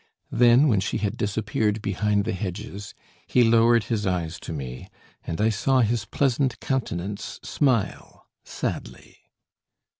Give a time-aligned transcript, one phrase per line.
[0.31, 2.95] Then, when she had disappeared behind the hedges,
[3.27, 4.87] he lowered his eyes to me,
[5.27, 9.17] and I saw his pleasant countenance smile sadly.